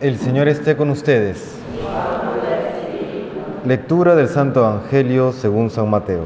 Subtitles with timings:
[0.00, 1.58] El Señor esté con ustedes.
[3.66, 6.24] Lectura del Santo Evangelio según San Mateo.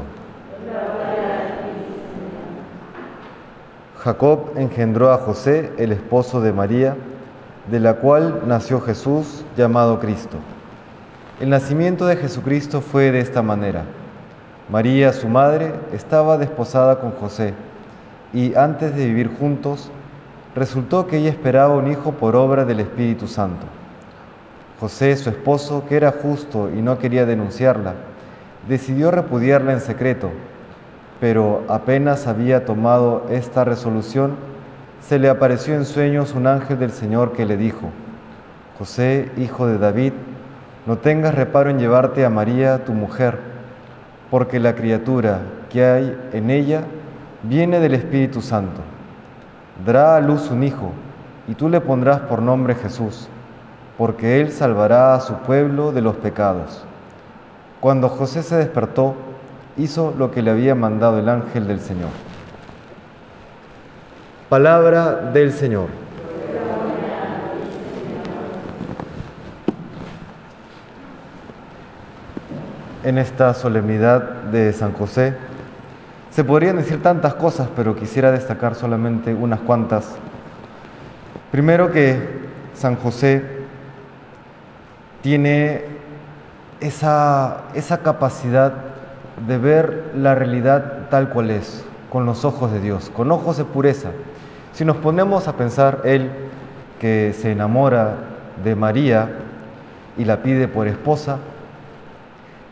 [3.97, 6.95] Jacob engendró a José, el esposo de María,
[7.69, 10.37] de la cual nació Jesús llamado Cristo.
[11.41, 13.83] El nacimiento de Jesucristo fue de esta manera.
[14.69, 17.53] María, su madre, estaba desposada con José
[18.31, 19.91] y antes de vivir juntos,
[20.55, 23.65] resultó que ella esperaba un hijo por obra del Espíritu Santo.
[24.79, 27.93] José, su esposo, que era justo y no quería denunciarla,
[28.67, 30.31] decidió repudiarla en secreto,
[31.19, 34.35] pero apenas había tomado esta resolución,
[35.01, 37.89] se le apareció en sueños un ángel del Señor que le dijo,
[38.79, 40.13] José, hijo de David,
[40.85, 43.39] no tengas reparo en llevarte a María, tu mujer,
[44.31, 46.83] porque la criatura que hay en ella
[47.43, 48.81] viene del Espíritu Santo
[49.83, 50.91] dará a luz un hijo,
[51.47, 53.27] y tú le pondrás por nombre Jesús,
[53.97, 56.83] porque él salvará a su pueblo de los pecados.
[57.81, 59.15] Cuando José se despertó,
[59.77, 62.09] hizo lo que le había mandado el ángel del Señor.
[64.49, 65.87] Palabra del Señor.
[73.03, 75.35] En esta solemnidad de San José,
[76.35, 80.17] se podrían decir tantas cosas, pero quisiera destacar solamente unas cuantas.
[81.49, 82.19] Primero que
[82.73, 83.41] San José
[85.21, 85.85] tiene
[86.81, 88.73] esa, esa capacidad
[89.47, 93.63] de ver la realidad tal cual es, con los ojos de Dios, con ojos de
[93.63, 94.09] pureza.
[94.73, 96.29] Si nos ponemos a pensar, él
[96.99, 98.17] que se enamora
[98.61, 99.29] de María
[100.17, 101.37] y la pide por esposa,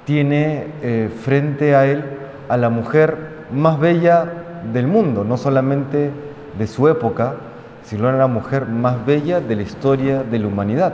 [0.04, 2.04] tiene eh, frente a él
[2.50, 4.28] a la mujer más bella
[4.72, 6.12] del mundo, no solamente
[6.58, 7.36] de su época,
[7.84, 10.94] sino la mujer más bella de la historia de la humanidad,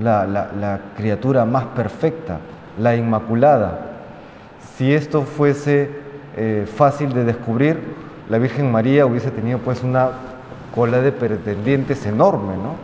[0.00, 2.38] la, criatura más perfecta,
[2.78, 3.80] la Inmaculada.
[4.76, 5.90] Si esto fuese
[6.36, 7.80] eh, fácil de descubrir,
[8.28, 10.10] la Virgen María hubiese tenido pues una
[10.74, 12.76] cola de pretendientes enorme, ¿no?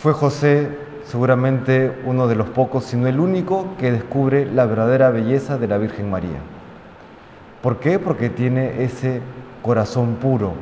[0.00, 0.85] Fue José
[1.16, 5.78] seguramente uno de los pocos, sino el único, que descubre la verdadera belleza de la
[5.78, 6.40] Virgen María.
[7.62, 7.98] ¿Por qué?
[7.98, 9.22] Porque tiene ese
[9.62, 10.52] corazón puro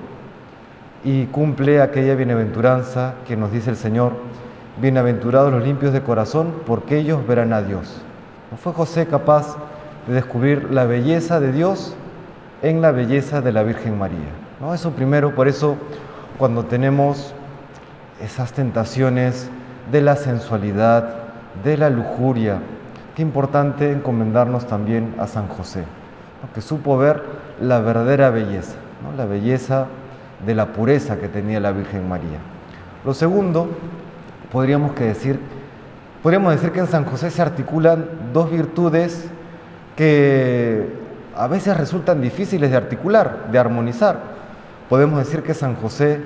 [1.02, 4.12] y cumple aquella bienaventuranza que nos dice el Señor,
[4.80, 8.00] bienaventurados los limpios de corazón, porque ellos verán a Dios.
[8.52, 9.56] ¿No fue José capaz
[10.06, 11.96] de descubrir la belleza de Dios
[12.62, 14.30] en la belleza de la Virgen María?
[14.60, 14.72] ¿No?
[14.72, 15.76] Eso primero, por eso
[16.38, 17.34] cuando tenemos
[18.20, 19.50] esas tentaciones
[19.90, 21.14] de la sensualidad,
[21.62, 22.58] de la lujuria,
[23.14, 25.84] qué importante encomendarnos también a San José
[26.52, 27.22] que supo ver
[27.60, 28.74] la verdadera belleza,
[29.16, 29.86] la belleza
[30.44, 32.38] de la pureza que tenía la Virgen María.
[33.04, 33.68] Lo segundo,
[34.52, 35.38] podríamos, que decir,
[36.22, 39.28] podríamos decir que en San José se articulan dos virtudes
[39.96, 40.88] que
[41.36, 44.18] a veces resultan difíciles de articular, de armonizar.
[44.88, 46.20] Podemos decir que San José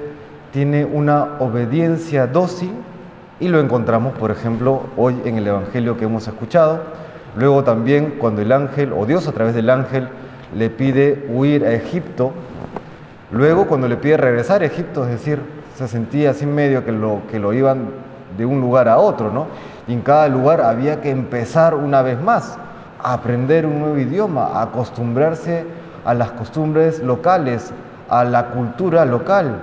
[0.52, 2.72] tiene una obediencia dócil
[3.40, 6.80] y lo encontramos, por ejemplo, hoy en el Evangelio que hemos escuchado,
[7.36, 10.08] Luego también cuando el ángel, o Dios a través del ángel,
[10.56, 12.32] le pide huir a Egipto,
[13.30, 15.40] luego cuando le pide regresar a Egipto, es decir,
[15.76, 17.90] se sentía así medio que lo, que lo iban
[18.36, 19.46] de un lugar a otro, ¿no?
[19.86, 22.58] Y en cada lugar había que empezar una vez más
[23.02, 25.64] a aprender un nuevo idioma, a acostumbrarse
[26.04, 27.72] a las costumbres locales,
[28.08, 29.62] a la cultura local.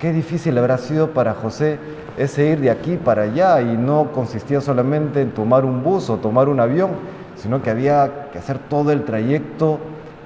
[0.00, 1.78] Qué difícil habrá sido para José
[2.16, 6.18] ese ir de aquí para allá y no consistía solamente en tomar un bus o
[6.18, 6.90] tomar un avión,
[7.36, 9.78] sino que había que hacer todo el trayecto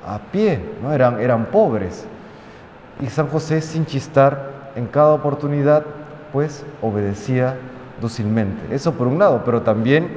[0.07, 0.93] a pie, ¿no?
[0.93, 2.07] eran, eran pobres.
[3.01, 5.85] Y San José, sin chistar, en cada oportunidad,
[6.33, 7.57] pues obedecía
[8.01, 8.75] dócilmente.
[8.75, 10.09] Eso por un lado, pero también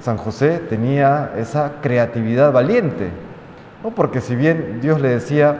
[0.00, 3.10] San José tenía esa creatividad valiente,
[3.82, 3.90] ¿no?
[3.90, 5.56] porque si bien Dios le decía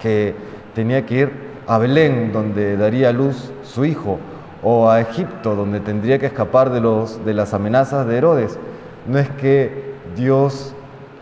[0.00, 0.34] que
[0.74, 1.32] tenía que ir
[1.66, 4.18] a Belén, donde daría luz su hijo,
[4.62, 8.58] o a Egipto, donde tendría que escapar de, los, de las amenazas de Herodes.
[9.06, 10.74] No es que Dios,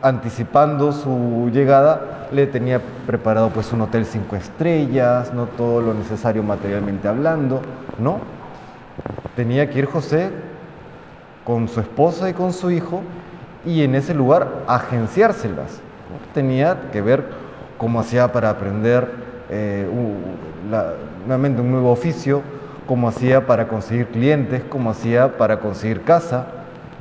[0.02, 6.42] anticipando su llegada, le tenía preparado pues un hotel cinco estrellas, no todo lo necesario
[6.42, 7.60] materialmente hablando,
[7.98, 8.18] no.
[9.36, 10.30] Tenía que ir José
[11.44, 13.02] con su esposa y con su hijo
[13.64, 15.80] y en ese lugar agenciárselas.
[16.34, 17.24] Tenía que ver
[17.78, 19.10] cómo hacía para aprender
[19.48, 19.88] eh,
[21.26, 22.42] nuevamente un nuevo oficio,
[22.86, 26.46] cómo hacía para conseguir clientes, cómo hacía para conseguir casa,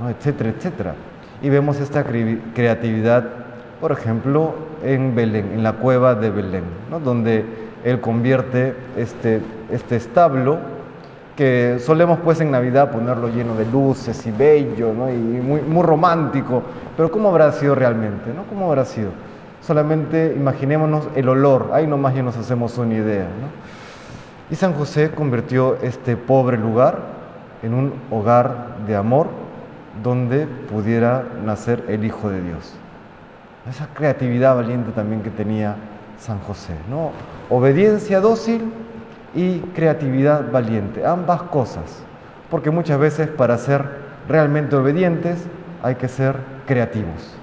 [0.09, 0.93] etcétera, etcétera.
[1.41, 3.25] Y vemos esta creatividad,
[3.79, 4.53] por ejemplo,
[4.83, 6.63] en Belén, en la cueva de Belén,
[7.03, 7.45] donde
[7.83, 9.41] él convierte este,
[9.71, 10.59] este establo
[11.39, 15.09] que solemos pues en Navidad ponerlo lleno de luces y bello, ¿no?
[15.09, 16.63] y muy, muy romántico,
[16.97, 18.33] pero ¿cómo habrá sido realmente?
[18.35, 18.43] ¿no?
[18.43, 19.11] ¿Cómo habrá sido?
[19.61, 23.27] Solamente imaginémonos el olor, ahí nomás ya nos hacemos una idea.
[24.51, 26.97] Y San José convirtió este pobre lugar
[27.61, 29.27] en un hogar de amor
[30.03, 32.73] donde pudiera nacer el Hijo de Dios.
[33.69, 35.75] Esa creatividad valiente también que tenía
[36.17, 37.11] San José, ¿no?
[37.49, 38.71] Obediencia dócil
[39.35, 42.03] y creatividad valiente, ambas cosas,
[42.49, 43.85] porque muchas veces para ser
[44.27, 45.45] realmente obedientes
[45.83, 46.35] hay que ser
[46.65, 47.35] creativos.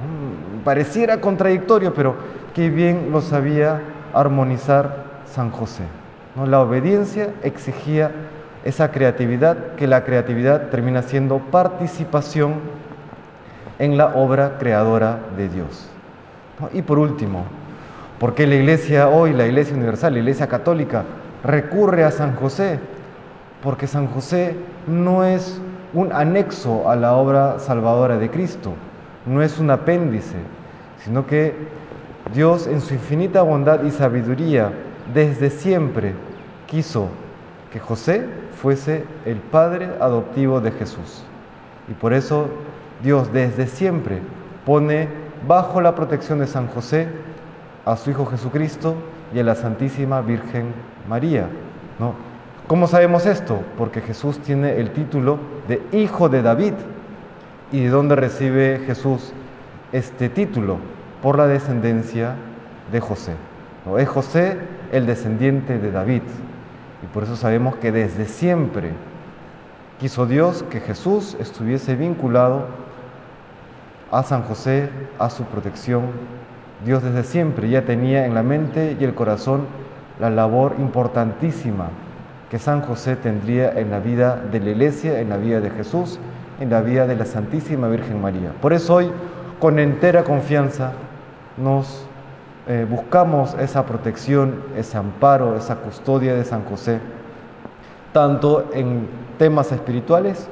[0.00, 2.16] Mm, pareciera contradictorio, pero
[2.54, 3.82] qué bien lo sabía
[4.14, 5.84] armonizar San José.
[6.34, 6.46] ¿No?
[6.46, 8.10] La obediencia exigía
[8.64, 12.54] esa creatividad, que la creatividad termina siendo participación
[13.78, 15.88] en la obra creadora de Dios.
[16.72, 17.44] Y por último,
[18.18, 21.04] ¿por qué la iglesia hoy, la iglesia universal, la iglesia católica,
[21.44, 22.80] recurre a San José?
[23.62, 25.60] Porque San José no es
[25.94, 28.72] un anexo a la obra salvadora de Cristo,
[29.24, 30.36] no es un apéndice,
[31.04, 31.54] sino que
[32.34, 34.72] Dios en su infinita bondad y sabiduría
[35.14, 36.14] desde siempre
[36.66, 37.08] quiso
[37.72, 38.26] que José
[38.60, 41.22] fuese el padre adoptivo de Jesús.
[41.88, 42.48] Y por eso
[43.02, 44.20] Dios desde siempre
[44.64, 45.08] pone
[45.46, 47.08] bajo la protección de San José
[47.84, 48.94] a su Hijo Jesucristo
[49.32, 50.72] y a la Santísima Virgen
[51.08, 51.48] María.
[51.98, 52.14] ¿no?
[52.66, 53.62] ¿Cómo sabemos esto?
[53.78, 55.38] Porque Jesús tiene el título
[55.68, 56.74] de Hijo de David.
[57.70, 59.32] ¿Y de dónde recibe Jesús
[59.92, 60.78] este título?
[61.22, 62.34] Por la descendencia
[62.92, 63.34] de José.
[63.86, 63.98] ¿no?
[63.98, 64.58] Es José
[64.92, 66.22] el descendiente de David.
[67.02, 68.92] Y por eso sabemos que desde siempre
[70.00, 72.66] quiso Dios que Jesús estuviese vinculado
[74.10, 74.88] a San José,
[75.18, 76.02] a su protección.
[76.84, 79.66] Dios desde siempre ya tenía en la mente y el corazón
[80.18, 81.88] la labor importantísima
[82.50, 86.18] que San José tendría en la vida de la iglesia, en la vida de Jesús,
[86.60, 88.52] en la vida de la Santísima Virgen María.
[88.60, 89.10] Por eso hoy,
[89.60, 90.92] con entera confianza,
[91.56, 92.06] nos
[92.68, 97.00] eh, buscamos esa protección, ese amparo, esa custodia de San José,
[98.12, 100.48] tanto en temas espirituales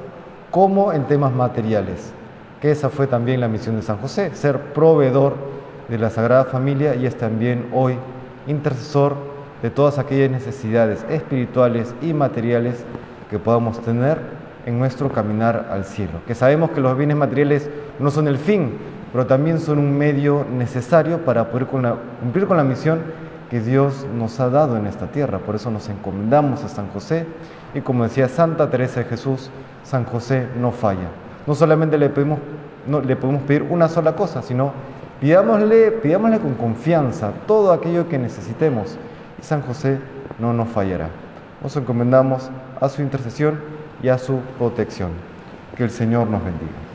[0.49, 2.11] como en temas materiales,
[2.59, 5.35] que esa fue también la misión de San José, ser proveedor
[5.89, 7.95] de la Sagrada Familia y es también hoy
[8.47, 9.15] intercesor
[9.61, 12.83] de todas aquellas necesidades espirituales y materiales
[13.29, 14.19] que podamos tener
[14.65, 16.13] en nuestro caminar al cielo.
[16.25, 17.69] Que sabemos que los bienes materiales
[17.99, 18.77] no son el fin,
[19.11, 22.99] pero también son un medio necesario para poder cumplir con la misión
[23.49, 25.39] que Dios nos ha dado en esta tierra.
[25.39, 27.25] Por eso nos encomendamos a San José
[27.73, 29.49] y como decía Santa Teresa de Jesús,
[29.83, 31.09] San José no falla.
[31.45, 32.39] No solamente le podemos,
[32.85, 34.73] no, le podemos pedir una sola cosa, sino
[35.21, 38.97] pidámosle, pidámosle con confianza todo aquello que necesitemos
[39.39, 39.99] y San José
[40.39, 41.09] no nos fallará.
[41.63, 42.49] Nos encomendamos
[42.79, 43.59] a su intercesión
[44.03, 45.11] y a su protección.
[45.75, 46.86] Que el Señor nos bendiga.